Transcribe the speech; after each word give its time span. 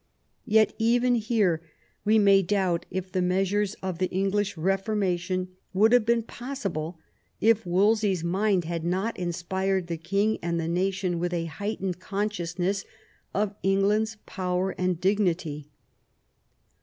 Yet 0.47 0.73
even 0.79 1.13
here 1.13 1.61
we 2.05 2.17
may 2.17 2.41
doubt 2.41 2.87
if 2.89 3.11
the 3.11 3.19
i 3.19 3.21
measures 3.21 3.75
of 3.83 3.99
the 3.99 4.09
English 4.09 4.55
Beformation 4.55 5.49
would 5.75 5.91
have 5.93 6.07
been 6.07 6.21
f 6.27 6.27
possible 6.27 6.97
if 7.39 7.67
Wolsey's 7.67 8.23
mind 8.23 8.65
had 8.65 8.83
not 8.83 9.15
inspired 9.19 9.85
the 9.85 9.97
king 9.97 10.39
and 10.41 10.59
the 10.59 10.67
nation 10.67 11.19
with 11.19 11.35
a 11.35 11.45
heightened 11.45 11.99
consciousness 11.99 12.83
of 13.35 13.53
England's 13.61 14.17
power 14.25 14.71
and 14.75 14.99
dignity. 14.99 15.69